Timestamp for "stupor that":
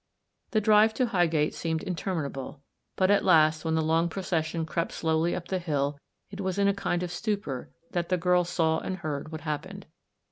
7.11-8.09